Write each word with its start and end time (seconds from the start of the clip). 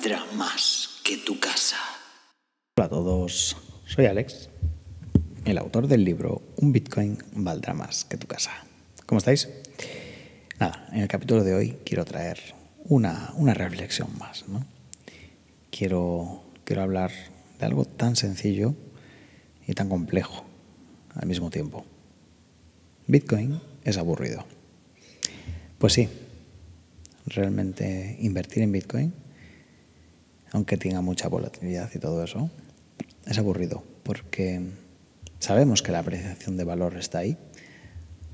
valdrá 0.00 0.24
más 0.34 0.88
que 1.04 1.18
tu 1.18 1.38
casa. 1.38 1.76
Hola 2.78 2.86
a 2.86 2.88
todos, 2.88 3.54
soy 3.84 4.06
Alex, 4.06 4.48
el 5.44 5.58
autor 5.58 5.88
del 5.88 6.04
libro 6.04 6.40
Un 6.56 6.72
Bitcoin 6.72 7.18
valdrá 7.34 7.74
más 7.74 8.06
que 8.06 8.16
tu 8.16 8.26
casa. 8.26 8.50
¿Cómo 9.04 9.18
estáis? 9.18 9.50
Nada, 10.58 10.88
en 10.92 11.00
el 11.00 11.08
capítulo 11.08 11.44
de 11.44 11.54
hoy 11.54 11.76
quiero 11.84 12.06
traer 12.06 12.38
una, 12.84 13.34
una 13.36 13.52
reflexión 13.52 14.08
más. 14.18 14.46
Quiero, 15.70 16.44
quiero 16.64 16.80
hablar 16.80 17.10
de 17.58 17.66
algo 17.66 17.84
tan 17.84 18.16
sencillo 18.16 18.74
y 19.66 19.74
tan 19.74 19.90
complejo 19.90 20.46
al 21.14 21.28
mismo 21.28 21.50
tiempo. 21.50 21.84
Bitcoin 23.06 23.60
es 23.84 23.98
aburrido. 23.98 24.46
Pues 25.76 25.92
sí, 25.92 26.08
realmente 27.26 28.16
invertir 28.20 28.62
en 28.62 28.72
Bitcoin, 28.72 29.19
aunque 30.52 30.76
tenga 30.76 31.00
mucha 31.00 31.28
volatilidad 31.28 31.90
y 31.94 31.98
todo 31.98 32.22
eso, 32.24 32.50
es 33.26 33.38
aburrido 33.38 33.84
porque 34.02 34.60
sabemos 35.38 35.82
que 35.82 35.92
la 35.92 36.00
apreciación 36.00 36.56
de 36.56 36.64
valor 36.64 36.96
está 36.96 37.18
ahí, 37.18 37.36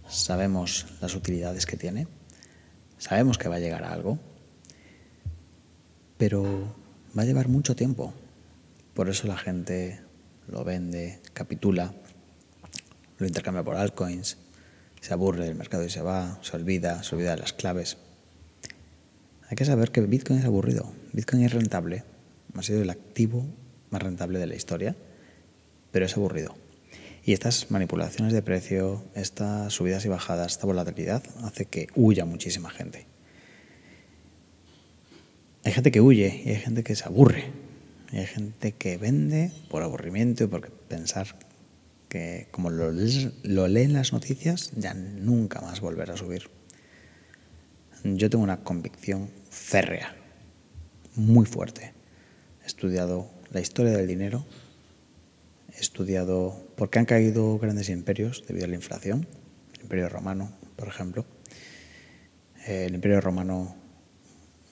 sabemos 0.08 0.86
las 1.00 1.14
utilidades 1.14 1.66
que 1.66 1.76
tiene, 1.76 2.06
sabemos 2.98 3.38
que 3.38 3.48
va 3.48 3.56
a 3.56 3.60
llegar 3.60 3.84
a 3.84 3.92
algo, 3.92 4.18
pero 6.16 6.74
va 7.16 7.22
a 7.22 7.26
llevar 7.26 7.48
mucho 7.48 7.76
tiempo. 7.76 8.14
Por 8.94 9.08
eso 9.08 9.26
la 9.26 9.36
gente 9.36 10.00
lo 10.48 10.64
vende, 10.64 11.20
capitula, 11.34 11.94
lo 13.18 13.26
intercambia 13.26 13.62
por 13.62 13.76
altcoins, 13.76 14.38
se 15.00 15.12
aburre 15.12 15.44
del 15.44 15.54
mercado 15.54 15.84
y 15.84 15.90
se 15.90 16.00
va, 16.00 16.38
se 16.42 16.56
olvida, 16.56 17.02
se 17.02 17.14
olvida 17.14 17.32
de 17.32 17.40
las 17.40 17.52
claves. 17.52 17.98
Hay 19.48 19.56
que 19.56 19.64
saber 19.64 19.92
que 19.92 20.00
Bitcoin 20.00 20.40
es 20.40 20.44
aburrido. 20.44 20.92
Bitcoin 21.12 21.44
es 21.44 21.52
rentable. 21.52 22.02
Ha 22.56 22.62
sido 22.62 22.82
el 22.82 22.90
activo 22.90 23.46
más 23.90 24.02
rentable 24.02 24.38
de 24.38 24.46
la 24.46 24.54
historia, 24.54 24.96
pero 25.90 26.06
es 26.06 26.16
aburrido. 26.16 26.54
Y 27.24 27.32
estas 27.32 27.70
manipulaciones 27.70 28.32
de 28.32 28.40
precio, 28.40 29.04
estas 29.14 29.72
subidas 29.72 30.04
y 30.04 30.08
bajadas, 30.08 30.52
esta 30.52 30.66
volatilidad 30.66 31.24
hace 31.42 31.66
que 31.66 31.88
huya 31.96 32.24
muchísima 32.24 32.70
gente. 32.70 33.06
Hay 35.64 35.72
gente 35.72 35.90
que 35.90 36.00
huye 36.00 36.42
y 36.44 36.50
hay 36.50 36.56
gente 36.56 36.84
que 36.84 36.94
se 36.94 37.04
aburre. 37.04 37.50
Y 38.12 38.18
hay 38.18 38.26
gente 38.26 38.70
que 38.72 38.96
vende 38.96 39.50
por 39.68 39.82
aburrimiento 39.82 40.44
y 40.44 40.46
por 40.46 40.70
pensar 40.70 41.26
que 42.08 42.46
como 42.52 42.70
lo, 42.70 42.92
lo 43.42 43.66
leen 43.66 43.92
las 43.92 44.12
noticias, 44.12 44.70
ya 44.76 44.94
nunca 44.94 45.60
más 45.60 45.80
volverá 45.80 46.14
a 46.14 46.16
subir. 46.16 46.48
Yo 48.04 48.30
tengo 48.30 48.44
una 48.44 48.62
convicción 48.62 49.28
férrea, 49.50 50.14
muy 51.16 51.46
fuerte. 51.46 51.95
He 52.66 52.68
estudiado 52.68 53.30
la 53.52 53.60
historia 53.60 53.96
del 53.96 54.08
dinero, 54.08 54.44
he 55.72 55.80
estudiado 55.80 56.66
por 56.76 56.90
qué 56.90 56.98
han 56.98 57.04
caído 57.04 57.60
grandes 57.60 57.88
imperios 57.88 58.42
debido 58.48 58.64
a 58.64 58.68
la 58.68 58.74
inflación, 58.74 59.24
el 59.76 59.82
imperio 59.82 60.08
romano, 60.08 60.50
por 60.74 60.88
ejemplo. 60.88 61.24
El 62.66 62.96
imperio 62.96 63.20
romano 63.20 63.76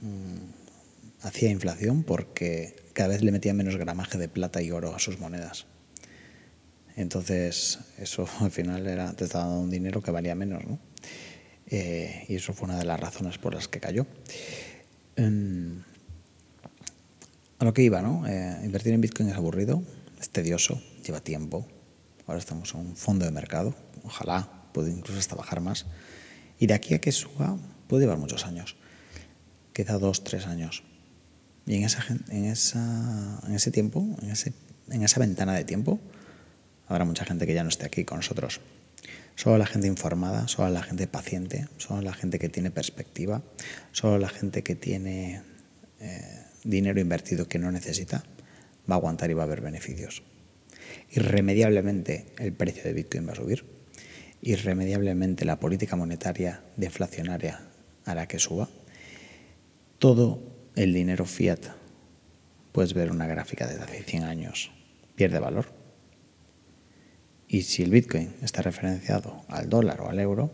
mmm, 0.00 1.22
hacía 1.22 1.50
inflación 1.50 2.02
porque 2.02 2.74
cada 2.94 3.10
vez 3.10 3.22
le 3.22 3.30
metía 3.30 3.54
menos 3.54 3.76
gramaje 3.76 4.18
de 4.18 4.28
plata 4.28 4.60
y 4.60 4.72
oro 4.72 4.92
a 4.92 4.98
sus 4.98 5.20
monedas. 5.20 5.66
Entonces, 6.96 7.78
eso 7.98 8.28
al 8.40 8.50
final 8.50 8.88
era, 8.88 9.12
te 9.12 9.22
estaba 9.22 9.44
dando 9.44 9.60
un 9.60 9.70
dinero 9.70 10.02
que 10.02 10.10
valía 10.10 10.34
menos, 10.34 10.64
¿no? 10.66 10.80
Eh, 11.68 12.24
y 12.28 12.34
eso 12.34 12.54
fue 12.54 12.66
una 12.66 12.76
de 12.76 12.86
las 12.86 12.98
razones 12.98 13.38
por 13.38 13.54
las 13.54 13.68
que 13.68 13.78
cayó. 13.78 14.04
Um, 15.16 15.84
a 17.58 17.64
lo 17.64 17.72
que 17.72 17.82
iba, 17.82 18.02
¿no? 18.02 18.26
Eh, 18.26 18.60
invertir 18.64 18.92
en 18.92 19.00
Bitcoin 19.00 19.28
es 19.28 19.36
aburrido, 19.36 19.82
es 20.20 20.30
tedioso, 20.30 20.80
lleva 21.04 21.20
tiempo. 21.20 21.66
Ahora 22.26 22.38
estamos 22.38 22.74
en 22.74 22.80
un 22.80 22.96
fondo 22.96 23.24
de 23.24 23.30
mercado, 23.30 23.74
ojalá 24.02 24.48
puede 24.72 24.90
incluso 24.90 25.18
hasta 25.18 25.34
bajar 25.36 25.60
más. 25.60 25.86
Y 26.58 26.66
de 26.66 26.74
aquí 26.74 26.94
a 26.94 27.00
que 27.00 27.12
suba 27.12 27.56
puede 27.88 28.04
llevar 28.04 28.18
muchos 28.18 28.46
años, 28.46 28.76
queda 29.72 29.98
dos, 29.98 30.24
tres 30.24 30.46
años. 30.46 30.82
Y 31.66 31.76
en, 31.76 31.84
esa, 31.84 32.04
en 32.30 33.54
ese 33.54 33.70
tiempo, 33.70 34.04
en, 34.20 34.30
ese, 34.30 34.52
en 34.90 35.02
esa 35.02 35.20
ventana 35.20 35.54
de 35.54 35.64
tiempo, 35.64 35.98
habrá 36.88 37.04
mucha 37.04 37.24
gente 37.24 37.46
que 37.46 37.54
ya 37.54 37.62
no 37.62 37.68
esté 37.70 37.86
aquí 37.86 38.04
con 38.04 38.18
nosotros. 38.18 38.60
Solo 39.36 39.58
la 39.58 39.66
gente 39.66 39.86
informada, 39.86 40.46
solo 40.46 40.70
la 40.70 40.82
gente 40.82 41.06
paciente, 41.06 41.66
solo 41.76 42.02
la 42.02 42.12
gente 42.12 42.38
que 42.38 42.48
tiene 42.48 42.70
perspectiva, 42.70 43.42
solo 43.92 44.18
la 44.18 44.28
gente 44.28 44.62
que 44.62 44.76
tiene 44.76 45.42
eh, 46.00 46.43
dinero 46.64 47.00
invertido 47.00 47.46
que 47.46 47.58
no 47.58 47.70
necesita, 47.70 48.24
va 48.90 48.96
a 48.96 48.98
aguantar 48.98 49.30
y 49.30 49.34
va 49.34 49.42
a 49.42 49.46
haber 49.46 49.60
beneficios. 49.60 50.22
Irremediablemente 51.10 52.26
el 52.38 52.52
precio 52.52 52.82
de 52.82 52.92
Bitcoin 52.92 53.28
va 53.28 53.32
a 53.32 53.36
subir. 53.36 53.64
Irremediablemente 54.42 55.44
la 55.44 55.60
política 55.60 55.96
monetaria 55.96 56.62
deflacionaria 56.76 57.60
hará 58.04 58.26
que 58.26 58.38
suba. 58.38 58.68
Todo 59.98 60.42
el 60.74 60.92
dinero 60.92 61.24
fiat, 61.24 61.60
puedes 62.72 62.94
ver 62.94 63.10
una 63.10 63.26
gráfica 63.26 63.66
de 63.66 63.80
hace 63.80 64.02
100 64.02 64.24
años, 64.24 64.72
pierde 65.14 65.38
valor 65.38 65.84
y 67.54 67.62
si 67.62 67.84
el 67.84 67.90
Bitcoin 67.90 68.34
está 68.42 68.62
referenciado 68.62 69.44
al 69.48 69.68
dólar 69.68 70.00
o 70.00 70.08
al 70.08 70.18
euro, 70.18 70.50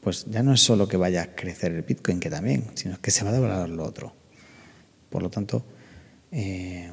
pues 0.00 0.26
ya 0.28 0.42
no 0.42 0.54
es 0.54 0.60
solo 0.60 0.88
que 0.88 0.96
vaya 0.96 1.22
a 1.22 1.34
crecer 1.36 1.72
el 1.72 1.82
Bitcoin, 1.82 2.18
que 2.18 2.28
también, 2.28 2.64
sino 2.74 3.00
que 3.00 3.12
se 3.12 3.22
va 3.22 3.30
a 3.30 3.34
devaluar 3.34 3.68
lo 3.68 3.84
otro. 3.84 4.12
Por 5.10 5.22
lo 5.22 5.30
tanto, 5.30 5.64
eh, 6.32 6.90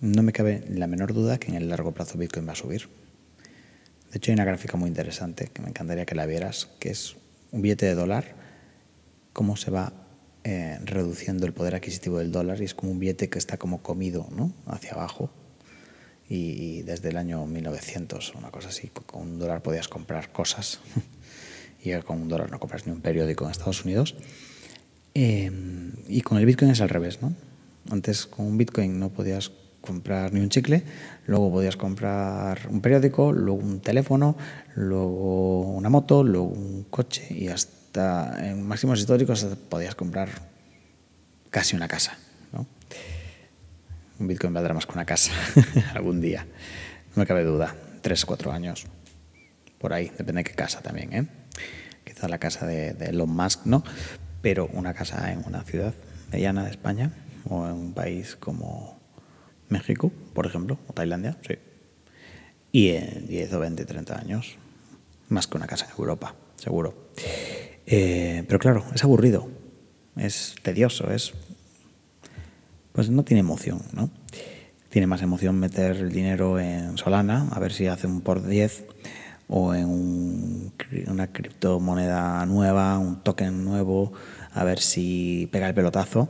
no 0.00 0.22
me 0.22 0.32
cabe 0.32 0.64
la 0.68 0.86
menor 0.86 1.14
duda 1.14 1.38
que 1.38 1.48
en 1.48 1.54
el 1.54 1.68
largo 1.68 1.92
plazo 1.92 2.18
Bitcoin 2.18 2.46
va 2.46 2.52
a 2.52 2.56
subir. 2.56 2.88
De 4.10 4.18
hecho, 4.18 4.32
hay 4.32 4.34
una 4.34 4.44
gráfica 4.44 4.76
muy 4.76 4.88
interesante 4.88 5.50
que 5.52 5.62
me 5.62 5.68
encantaría 5.68 6.04
que 6.04 6.14
la 6.14 6.26
vieras, 6.26 6.68
que 6.80 6.90
es 6.90 7.16
un 7.52 7.62
billete 7.62 7.86
de 7.86 7.94
dólar, 7.94 8.34
cómo 9.32 9.56
se 9.56 9.70
va 9.70 9.92
eh, 10.42 10.78
reduciendo 10.84 11.46
el 11.46 11.52
poder 11.52 11.76
adquisitivo 11.76 12.18
del 12.18 12.32
dólar 12.32 12.60
y 12.60 12.64
es 12.64 12.74
como 12.74 12.90
un 12.90 12.98
billete 12.98 13.28
que 13.28 13.38
está 13.38 13.56
como 13.56 13.82
comido 13.82 14.26
¿no? 14.32 14.52
hacia 14.66 14.92
abajo 14.92 15.30
y 16.32 16.82
desde 16.82 17.08
el 17.08 17.16
año 17.16 17.44
1900, 17.44 18.36
una 18.36 18.52
cosa 18.52 18.68
así, 18.68 18.88
con 18.88 19.22
un 19.22 19.38
dólar 19.40 19.62
podías 19.62 19.88
comprar 19.88 20.30
cosas 20.30 20.78
y 21.82 21.92
con 22.02 22.22
un 22.22 22.28
dólar 22.28 22.52
no 22.52 22.60
compras 22.60 22.86
ni 22.86 22.92
un 22.92 23.00
periódico 23.00 23.44
en 23.44 23.50
Estados 23.50 23.84
Unidos. 23.84 24.14
Eh, 25.14 25.50
y 26.08 26.20
con 26.22 26.38
el 26.38 26.46
Bitcoin 26.46 26.70
es 26.70 26.80
al 26.80 26.88
revés, 26.88 27.20
¿no? 27.22 27.34
Antes 27.90 28.26
con 28.26 28.46
un 28.46 28.58
Bitcoin 28.58 28.98
no 28.98 29.10
podías 29.10 29.50
comprar 29.80 30.32
ni 30.32 30.40
un 30.40 30.50
chicle, 30.50 30.82
luego 31.26 31.50
podías 31.50 31.76
comprar 31.76 32.68
un 32.68 32.80
periódico, 32.80 33.32
luego 33.32 33.60
un 33.60 33.80
teléfono, 33.80 34.36
luego 34.74 35.62
una 35.62 35.88
moto, 35.88 36.22
luego 36.22 36.46
un 36.46 36.86
coche 36.90 37.26
y 37.30 37.48
hasta 37.48 38.46
en 38.46 38.62
máximos 38.66 39.00
históricos 39.00 39.44
podías 39.68 39.94
comprar 39.94 40.28
casi 41.50 41.76
una 41.76 41.88
casa. 41.88 42.16
Un 44.18 44.26
Bitcoin 44.28 44.52
valdrá 44.52 44.74
más 44.74 44.84
que 44.84 44.92
una 44.92 45.06
casa 45.06 45.32
algún 45.94 46.20
día. 46.20 46.46
No 47.16 47.22
me 47.22 47.26
cabe 47.26 47.42
duda. 47.42 47.74
Tres, 48.02 48.26
cuatro 48.26 48.52
años. 48.52 48.84
Por 49.78 49.94
ahí. 49.94 50.12
Depende 50.18 50.40
de 50.40 50.44
qué 50.44 50.52
casa 50.52 50.82
también, 50.82 51.14
¿eh? 51.14 51.26
Quizá 52.04 52.28
la 52.28 52.36
casa 52.36 52.66
de 52.66 52.90
Elon 53.00 53.30
Musk, 53.30 53.64
¿no? 53.64 53.82
Pero 54.42 54.68
una 54.72 54.94
casa 54.94 55.32
en 55.32 55.42
una 55.46 55.62
ciudad 55.62 55.94
mediana 56.32 56.64
de 56.64 56.70
España 56.70 57.12
o 57.48 57.66
en 57.66 57.72
un 57.72 57.92
país 57.94 58.36
como 58.36 58.98
México, 59.68 60.10
por 60.34 60.46
ejemplo, 60.46 60.78
o 60.88 60.92
Tailandia, 60.92 61.36
sí. 61.46 61.54
Y 62.72 62.90
en 62.90 63.26
10 63.26 63.52
o 63.54 63.60
20, 63.60 63.84
30 63.84 64.18
años, 64.18 64.56
más 65.28 65.46
que 65.46 65.56
una 65.56 65.66
casa 65.66 65.86
en 65.86 65.92
Europa, 65.98 66.34
seguro. 66.56 67.10
Eh, 67.86 68.44
pero 68.46 68.58
claro, 68.58 68.84
es 68.94 69.02
aburrido, 69.02 69.48
es 70.16 70.54
tedioso, 70.62 71.10
es 71.10 71.32
pues 72.92 73.10
no 73.10 73.24
tiene 73.24 73.40
emoción, 73.40 73.80
¿no? 73.92 74.10
Tiene 74.88 75.06
más 75.06 75.22
emoción 75.22 75.58
meter 75.58 75.96
el 75.96 76.12
dinero 76.12 76.58
en 76.58 76.98
Solana, 76.98 77.48
a 77.52 77.60
ver 77.60 77.72
si 77.72 77.86
hace 77.86 78.06
un 78.06 78.20
por 78.20 78.46
10, 78.46 78.84
o 79.50 79.74
en 79.74 79.86
un, 79.86 80.72
una 81.08 81.32
criptomoneda 81.32 82.46
nueva, 82.46 82.98
un 82.98 83.22
token 83.22 83.64
nuevo, 83.64 84.12
a 84.52 84.62
ver 84.62 84.78
si 84.78 85.48
pega 85.50 85.66
el 85.66 85.74
pelotazo. 85.74 86.28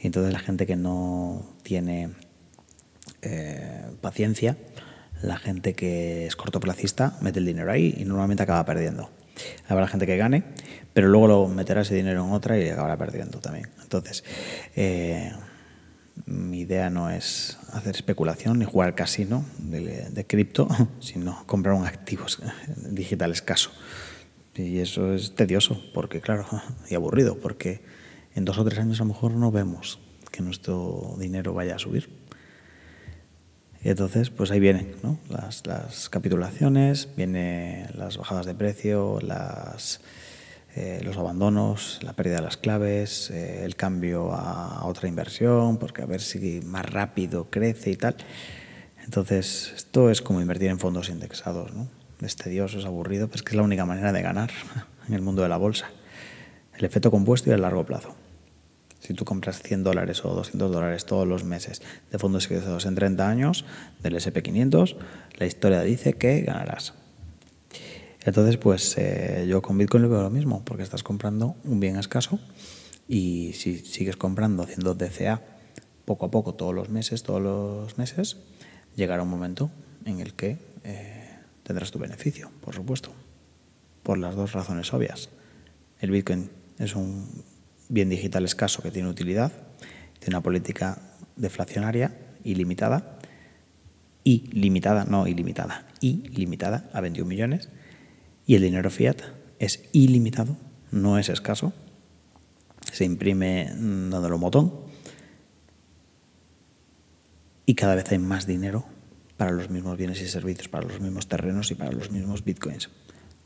Y 0.00 0.06
entonces 0.06 0.32
la 0.32 0.38
gente 0.38 0.64
que 0.64 0.76
no 0.76 1.44
tiene 1.64 2.10
eh, 3.20 3.84
paciencia, 4.00 4.56
la 5.22 5.36
gente 5.36 5.74
que 5.74 6.26
es 6.26 6.36
cortoplacista, 6.36 7.18
mete 7.20 7.40
el 7.40 7.46
dinero 7.46 7.70
ahí 7.70 7.94
y 7.98 8.04
normalmente 8.04 8.44
acaba 8.44 8.64
perdiendo. 8.64 9.10
Habrá 9.68 9.88
gente 9.88 10.06
que 10.06 10.16
gane, 10.16 10.44
pero 10.92 11.08
luego 11.08 11.26
lo 11.26 11.48
meterá 11.48 11.80
ese 11.80 11.96
dinero 11.96 12.24
en 12.24 12.32
otra 12.32 12.58
y 12.58 12.68
acabará 12.68 12.96
perdiendo 12.96 13.40
también. 13.40 13.70
Entonces, 13.82 14.22
eh, 14.76 15.32
mi 16.26 16.60
idea 16.60 16.90
no 16.90 17.10
es 17.10 17.58
hacer 17.72 17.94
especulación 17.94 18.58
ni 18.58 18.64
jugar 18.64 18.88
al 18.88 18.94
casino 18.94 19.44
de, 19.58 20.24
cripto, 20.26 20.68
sino 21.00 21.44
comprar 21.46 21.74
un 21.74 21.86
activo 21.86 22.26
digital 22.90 23.32
escaso. 23.32 23.70
Y 24.54 24.78
eso 24.78 25.14
es 25.14 25.34
tedioso, 25.34 25.82
porque 25.94 26.20
claro, 26.20 26.46
y 26.90 26.94
aburrido, 26.94 27.38
porque 27.38 27.82
en 28.34 28.44
dos 28.44 28.58
o 28.58 28.64
tres 28.64 28.78
años 28.78 29.00
a 29.00 29.04
lo 29.04 29.08
mejor 29.08 29.32
no 29.32 29.50
vemos 29.50 29.98
que 30.30 30.42
nuestro 30.42 31.16
dinero 31.18 31.54
vaya 31.54 31.76
a 31.76 31.78
subir. 31.78 32.08
Y 33.84 33.88
entonces, 33.88 34.30
pues 34.30 34.50
ahí 34.50 34.60
vienen 34.60 34.94
¿no? 35.02 35.18
las, 35.28 35.66
las, 35.66 36.08
capitulaciones, 36.08 37.08
vienen 37.16 37.88
las 37.94 38.16
bajadas 38.16 38.46
de 38.46 38.54
precio, 38.54 39.18
las, 39.20 40.00
eh, 40.74 41.00
los 41.04 41.18
abandonos, 41.18 42.00
la 42.02 42.14
pérdida 42.14 42.36
de 42.36 42.42
las 42.42 42.56
claves, 42.56 43.30
eh, 43.30 43.64
el 43.64 43.76
cambio 43.76 44.32
a 44.32 44.86
otra 44.86 45.08
inversión, 45.08 45.76
porque 45.76 46.02
a 46.02 46.06
ver 46.06 46.22
si 46.22 46.60
más 46.64 46.86
rápido 46.86 47.50
crece 47.50 47.90
y 47.90 47.96
tal. 47.96 48.16
Entonces, 49.04 49.72
esto 49.76 50.10
es 50.10 50.22
como 50.22 50.40
invertir 50.40 50.70
en 50.70 50.78
fondos 50.78 51.10
indexados, 51.10 51.74
¿no? 51.74 51.88
Es 52.22 52.36
tedioso, 52.36 52.78
es 52.78 52.86
aburrido, 52.86 53.26
pero 53.26 53.36
es 53.36 53.42
que 53.42 53.50
es 53.50 53.56
la 53.56 53.64
única 53.64 53.84
manera 53.84 54.12
de 54.12 54.22
ganar 54.22 54.50
en 55.08 55.14
el 55.14 55.20
mundo 55.20 55.42
de 55.42 55.48
la 55.48 55.56
bolsa. 55.56 55.90
El 56.74 56.84
efecto 56.84 57.10
compuesto 57.10 57.50
y 57.50 57.52
el 57.52 57.60
largo 57.60 57.84
plazo. 57.84 58.14
Si 59.00 59.12
tú 59.14 59.24
compras 59.24 59.60
100 59.60 59.82
dólares 59.82 60.24
o 60.24 60.32
200 60.32 60.70
dólares 60.70 61.04
todos 61.04 61.26
los 61.26 61.44
meses 61.44 61.82
de 62.10 62.18
fondos 62.18 62.48
indexados 62.48 62.86
en 62.86 62.94
30 62.94 63.28
años 63.28 63.64
del 64.00 64.14
SP500, 64.14 64.96
la 65.34 65.46
historia 65.46 65.82
dice 65.82 66.14
que 66.14 66.40
ganarás. 66.42 66.94
Entonces, 68.24 68.56
pues 68.56 68.96
eh, 68.98 69.46
yo 69.48 69.62
con 69.62 69.76
Bitcoin 69.78 70.02
lo 70.04 70.08
veo 70.08 70.22
lo 70.22 70.30
mismo, 70.30 70.64
porque 70.64 70.82
estás 70.82 71.02
comprando 71.02 71.56
un 71.64 71.80
bien 71.80 71.96
escaso 71.96 72.38
y 73.08 73.52
si 73.54 73.78
sigues 73.78 74.16
comprando 74.16 74.62
haciendo 74.62 74.94
DCA 74.94 75.42
poco 76.04 76.26
a 76.26 76.30
poco 76.30 76.54
todos 76.54 76.74
los 76.74 76.88
meses, 76.88 77.22
todos 77.22 77.42
los 77.42 77.98
meses, 77.98 78.36
llegará 78.96 79.22
un 79.22 79.30
momento 79.30 79.70
en 80.04 80.20
el 80.20 80.34
que 80.34 80.58
eh, 80.84 81.30
tendrás 81.62 81.90
tu 81.90 81.98
beneficio, 81.98 82.50
por 82.60 82.74
supuesto, 82.74 83.12
por 84.02 84.18
las 84.18 84.36
dos 84.36 84.52
razones 84.52 84.92
obvias. 84.92 85.28
El 86.00 86.10
Bitcoin 86.10 86.50
es 86.78 86.94
un 86.94 87.26
bien 87.88 88.08
digital 88.08 88.44
escaso 88.44 88.82
que 88.82 88.90
tiene 88.90 89.08
utilidad, 89.08 89.52
tiene 90.18 90.36
una 90.36 90.42
política 90.42 90.98
deflacionaria 91.36 92.16
ilimitada, 92.44 93.18
y 94.24 94.48
limitada, 94.52 95.04
no 95.04 95.26
ilimitada, 95.26 95.86
y 96.00 96.28
limitada 96.28 96.88
a 96.92 97.00
21 97.00 97.28
millones, 97.28 97.68
y 98.46 98.54
el 98.54 98.62
dinero 98.62 98.90
fiat 98.90 99.22
es 99.58 99.88
ilimitado, 99.92 100.56
no 100.90 101.18
es 101.18 101.28
escaso, 101.28 101.72
se 102.92 103.04
imprime 103.04 103.66
dándole 103.70 104.34
un 104.34 104.40
botón 104.40 104.72
y 107.66 107.74
cada 107.74 107.94
vez 107.94 108.10
hay 108.10 108.18
más 108.18 108.46
dinero 108.46 108.84
para 109.36 109.50
los 109.50 109.70
mismos 109.70 109.96
bienes 109.96 110.20
y 110.20 110.28
servicios, 110.28 110.68
para 110.68 110.86
los 110.86 111.00
mismos 111.00 111.28
terrenos 111.28 111.70
y 111.70 111.74
para 111.74 111.92
los 111.92 112.10
mismos 112.10 112.44
bitcoins. 112.44 112.90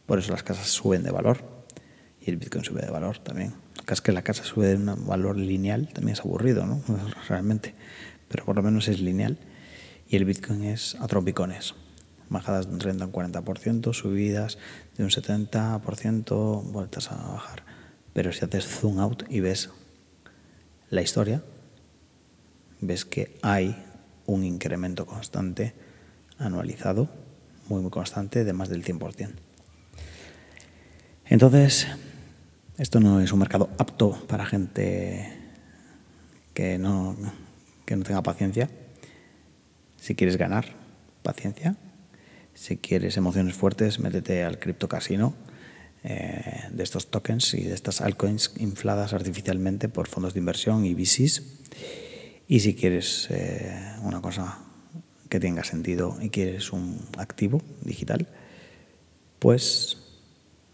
Por 0.07 0.19
eso 0.19 0.33
las 0.33 0.43
casas 0.43 0.69
suben 0.69 1.03
de 1.03 1.11
valor 1.11 1.45
y 2.21 2.31
el 2.31 2.37
bitcoin 2.37 2.65
sube 2.65 2.83
de 2.83 2.91
valor 2.91 3.19
también. 3.19 3.55
Es 3.89 4.01
que 4.01 4.13
la 4.13 4.23
casa 4.23 4.43
sube 4.45 4.67
de 4.67 4.75
un 4.77 5.07
valor 5.07 5.37
lineal 5.37 5.89
también 5.93 6.15
es 6.15 6.21
aburrido, 6.21 6.67
¿no? 6.67 6.83
Realmente. 7.29 7.75
Pero 8.29 8.45
por 8.45 8.57
lo 8.57 8.63
menos 8.63 8.89
es 8.89 9.01
lineal. 9.01 9.39
Y 10.09 10.17
el 10.17 10.25
bitcoin 10.25 10.65
es 10.65 10.97
a 11.01 11.07
trompicones. 11.07 11.75
Bajadas 12.29 12.67
de 12.67 12.73
un 12.73 12.79
30 12.79 13.05
a 13.05 13.07
un 13.07 13.13
40%, 13.13 13.93
subidas 13.93 14.59
de 14.97 15.05
un 15.05 15.11
70%, 15.11 16.63
vueltas 16.73 17.13
a 17.13 17.17
bajar. 17.17 17.63
Pero 18.13 18.33
si 18.33 18.45
haces 18.45 18.67
zoom 18.67 18.99
out 18.99 19.25
y 19.29 19.41
ves 19.41 19.71
la 20.91 21.03
historia, 21.03 21.43
ves 22.81 23.05
que 23.05 23.37
hay 23.43 23.77
un 24.27 24.45
incremento 24.45 25.07
constante 25.07 25.75
anualizado, 26.39 27.09
muy, 27.69 27.83
muy 27.83 27.91
constante, 27.91 28.45
de 28.45 28.53
más 28.53 28.69
del 28.69 28.85
100%. 28.85 29.31
Entonces, 31.27 31.89
esto 32.79 33.01
no 33.01 33.21
es 33.21 33.33
un 33.33 33.39
mercado 33.39 33.71
apto 33.79 34.13
para 34.27 34.47
gente 34.47 35.33
que 36.55 36.79
no, 36.79 37.17
que 37.85 37.97
no 37.97 38.05
tenga 38.05 38.23
paciencia. 38.23 38.71
Si 39.97 40.15
quieres 40.15 40.37
ganar, 40.37 40.67
paciencia. 41.23 41.77
Si 42.57 42.79
quieres 42.79 43.19
emociones 43.19 43.55
fuertes, 43.55 44.01
métete 44.01 44.43
al 44.43 44.59
cripto 44.59 44.89
casino 44.89 45.35
eh, 46.05 46.65
de 46.73 46.83
estos 46.83 47.11
tokens 47.11 47.53
y 47.53 47.65
de 47.65 47.75
estas 47.75 48.01
altcoins 48.01 48.55
infladas 48.57 49.13
artificialmente 49.13 49.91
por 49.91 50.09
fondos 50.09 50.33
de 50.33 50.41
inversión 50.41 50.87
y 50.87 50.95
VCs 50.95 51.43
y 52.49 52.61
si 52.61 52.75
quieres 52.75 53.29
eh, 53.31 53.95
una 54.03 54.23
cosa 54.23 54.59
que 55.29 55.39
tenga 55.39 55.65
sentido 55.65 56.17
y 56.21 56.31
quieres 56.31 56.73
un 56.73 56.99
activo 57.19 57.61
digital, 57.83 58.27
pues 59.39 59.99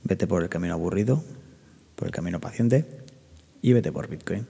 vete 0.05 0.29
por 0.29 0.45
el 0.45 0.49
camino 0.49 0.75
aburrido, 0.75 1.25
por 1.97 2.07
el 2.07 2.13
camino 2.13 2.41
paciente 2.41 2.87
y 3.61 3.73
vete 3.73 3.91
por 3.91 4.09
Bitcoin. 4.09 4.47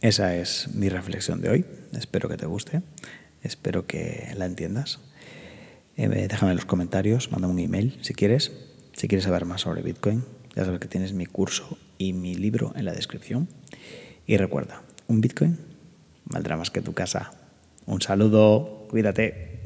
Esa 0.00 0.36
es 0.36 0.68
mi 0.74 0.90
reflexión 0.90 1.40
de 1.40 1.48
hoy. 1.48 1.64
Espero 1.92 2.28
que 2.28 2.36
te 2.36 2.46
guste, 2.46 2.82
espero 3.42 3.86
que 3.86 4.32
la 4.36 4.46
entiendas. 4.46 5.00
Eh, 5.96 6.08
déjame 6.08 6.52
en 6.52 6.56
los 6.56 6.66
comentarios, 6.66 7.30
mándame 7.30 7.54
un 7.54 7.58
email 7.58 7.98
si 8.02 8.14
quieres. 8.14 8.52
Si 8.92 9.08
quieres 9.08 9.24
saber 9.24 9.44
más 9.44 9.62
sobre 9.62 9.82
Bitcoin, 9.82 10.24
ya 10.54 10.64
sabes 10.64 10.80
que 10.80 10.88
tienes 10.88 11.12
mi 11.12 11.26
curso 11.26 11.78
y 11.98 12.12
mi 12.12 12.34
libro 12.34 12.72
en 12.76 12.84
la 12.84 12.92
descripción. 12.92 13.48
Y 14.26 14.36
recuerda, 14.36 14.82
un 15.06 15.20
Bitcoin 15.20 15.58
valdrá 16.24 16.56
más 16.56 16.70
que 16.70 16.80
tu 16.80 16.92
casa. 16.92 17.32
Un 17.86 18.00
saludo, 18.00 18.86
cuídate. 18.88 19.60